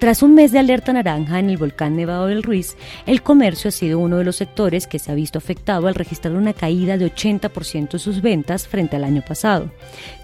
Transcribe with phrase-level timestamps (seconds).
[0.00, 2.74] Tras un mes de alerta naranja en el volcán Nevado del Ruiz,
[3.04, 6.36] el comercio ha sido uno de los sectores que se ha visto afectado al registrar
[6.36, 9.70] una caída de 80% de sus ventas frente al año pasado.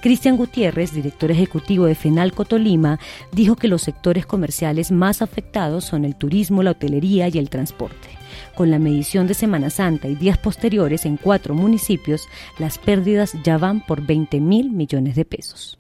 [0.01, 2.99] Cristian Gutiérrez, director ejecutivo de Fenalco Tolima,
[3.33, 8.09] dijo que los sectores comerciales más afectados son el turismo, la hotelería y el transporte.
[8.55, 12.27] Con la medición de Semana Santa y días posteriores en cuatro municipios,
[12.59, 15.79] las pérdidas ya van por 20 mil millones de pesos.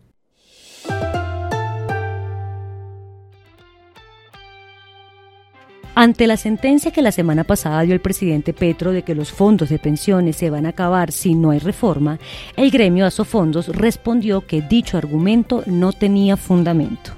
[5.99, 9.71] Ante la sentencia que la semana pasada dio el presidente Petro de que los fondos
[9.71, 12.19] de pensiones se van a acabar si no hay reforma,
[12.55, 17.13] el gremio Asofondos respondió que dicho argumento no tenía fundamento.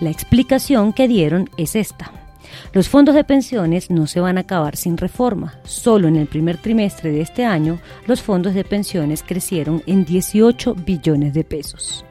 [0.00, 2.12] La explicación que dieron es esta.
[2.74, 5.54] Los fondos de pensiones no se van a acabar sin reforma.
[5.64, 10.74] Solo en el primer trimestre de este año, los fondos de pensiones crecieron en 18
[10.74, 12.04] billones de pesos.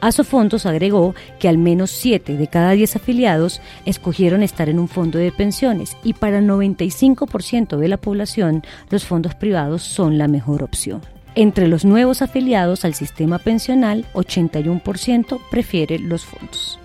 [0.00, 5.18] Asofondos agregó que al menos 7 de cada 10 afiliados escogieron estar en un fondo
[5.18, 10.62] de pensiones y para el 95% de la población los fondos privados son la mejor
[10.62, 11.00] opción.
[11.34, 16.80] Entre los nuevos afiliados al sistema pensional, 81% prefiere los fondos.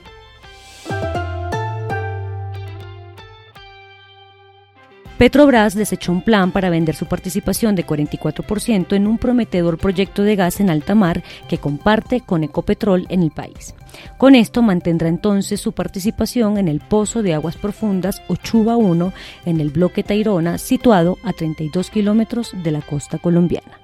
[5.22, 10.36] Petrobras desechó un plan para vender su participación de 44% en un prometedor proyecto de
[10.36, 13.75] gas en alta mar que comparte con Ecopetrol en el país.
[14.17, 19.13] Con esto mantendrá entonces su participación en el pozo de aguas profundas Ochuba 1
[19.45, 23.80] en el bloque Tairona, situado a 32 kilómetros de la costa colombiana.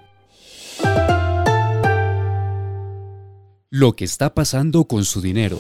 [3.70, 5.60] Lo que está pasando con su dinero.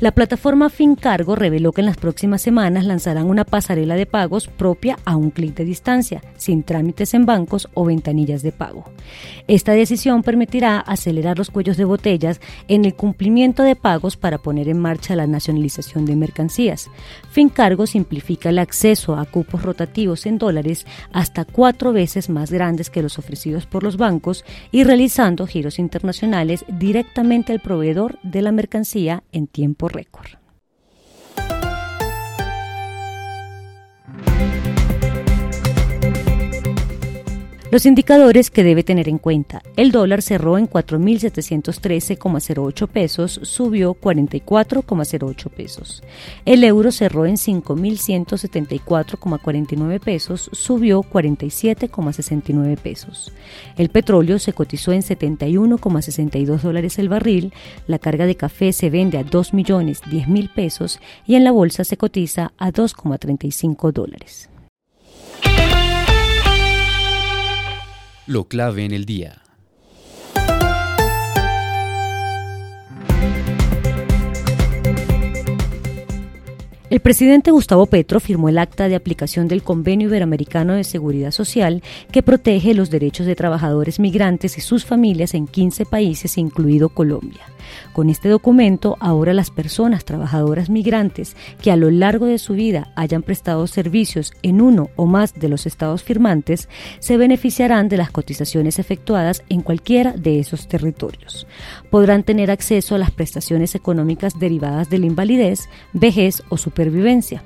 [0.00, 4.98] La plataforma Fincargo reveló que en las próximas semanas lanzarán una pasarela de pagos propia
[5.04, 8.86] a un clic de distancia, sin trámites en bancos o ventanillas de pago.
[9.46, 14.70] Esta decisión permitirá acelerar los cuellos de botellas en el cumplimiento de pagos para poner
[14.70, 16.88] en marcha la nacionalización de mercancías.
[17.30, 23.02] Fincargo simplifica el acceso a cupos rotativos en dólares hasta cuatro veces más grandes que
[23.02, 29.24] los ofrecidos por los bancos y realizando giros internacionales directamente al proveedor de la mercancía
[29.32, 30.39] en tiempo récord.
[37.70, 39.62] Los indicadores que debe tener en cuenta.
[39.76, 46.02] El dólar cerró en 4.713,08 pesos, subió 44,08 pesos.
[46.44, 53.30] El euro cerró en 5.174,49 pesos, subió 47,69 pesos.
[53.76, 57.52] El petróleo se cotizó en 71,62 dólares el barril,
[57.86, 61.52] la carga de café se vende a 2 millones 10 mil pesos y en la
[61.52, 64.50] bolsa se cotiza a 2,35 dólares.
[68.30, 69.42] Lo clave en el día.
[76.90, 81.82] El presidente Gustavo Petro firmó el acta de aplicación del Convenio Iberoamericano de Seguridad Social
[82.12, 87.42] que protege los derechos de trabajadores migrantes y sus familias en 15 países, incluido Colombia.
[87.92, 92.92] Con este documento, ahora las personas trabajadoras migrantes que a lo largo de su vida
[92.96, 98.10] hayan prestado servicios en uno o más de los estados firmantes se beneficiarán de las
[98.10, 101.46] cotizaciones efectuadas en cualquiera de esos territorios.
[101.90, 107.42] Podrán tener acceso a las prestaciones económicas derivadas de la invalidez, vejez o supervivencia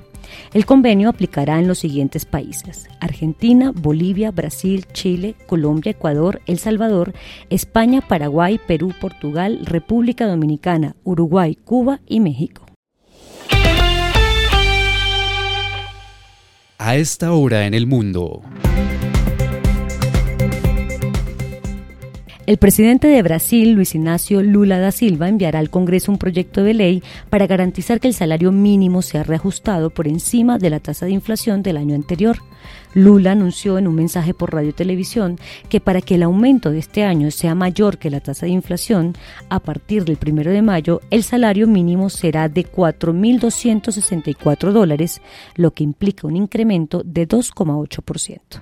[0.53, 7.13] el convenio aplicará en los siguientes países: Argentina, Bolivia, Brasil, Chile, Colombia, Ecuador, El Salvador,
[7.49, 12.65] España, Paraguay, Perú, Portugal, República Dominicana, Uruguay, Cuba y México.
[16.77, 18.43] A esta hora en el mundo.
[22.47, 26.75] El presidente de Brasil, Luis Ignacio Lula da Silva, enviará al Congreso un proyecto de
[26.75, 27.01] ley
[27.31, 31.63] para garantizar que el salario mínimo sea reajustado por encima de la tasa de inflación
[31.63, 32.37] del año anterior.
[32.93, 35.39] Lula anunció en un mensaje por radio y televisión
[35.69, 39.15] que para que el aumento de este año sea mayor que la tasa de inflación,
[39.49, 45.19] a partir del primero de mayo, el salario mínimo será de 4.264 dólares,
[45.55, 48.61] lo que implica un incremento de 2,8%.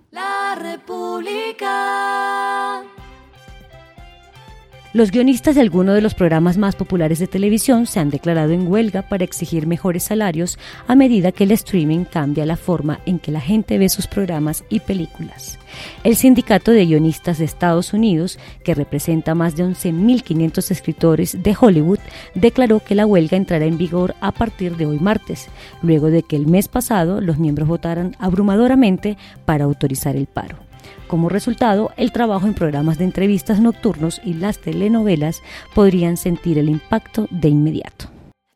[4.93, 8.67] Los guionistas de algunos de los programas más populares de televisión se han declarado en
[8.67, 13.31] huelga para exigir mejores salarios a medida que el streaming cambia la forma en que
[13.31, 15.57] la gente ve sus programas y películas.
[16.03, 21.99] El Sindicato de Guionistas de Estados Unidos, que representa más de 11.500 escritores de Hollywood,
[22.35, 25.47] declaró que la huelga entrará en vigor a partir de hoy martes,
[25.81, 30.70] luego de que el mes pasado los miembros votaran abrumadoramente para autorizar el paro.
[31.07, 35.41] Como resultado, el trabajo en programas de entrevistas nocturnos y las telenovelas
[35.73, 38.05] podrían sentir el impacto de inmediato.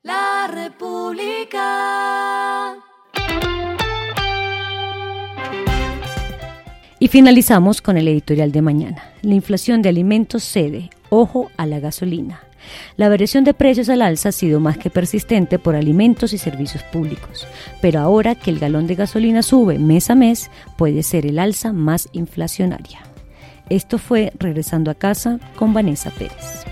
[0.04, 1.96] La República.
[6.98, 9.04] Y finalizamos con el editorial de mañana.
[9.22, 10.90] La inflación de alimentos cede.
[11.10, 12.45] Ojo a la gasolina.
[12.98, 16.84] La variación de precios al alza ha sido más que persistente por alimentos y servicios
[16.84, 17.48] públicos,
[17.82, 21.74] pero ahora que el galón de gasolina sube mes a mes, puede ser el alza
[21.74, 23.02] más inflacionaria.
[23.70, 26.66] Esto fue Regresando a casa con Vanessa Pérez.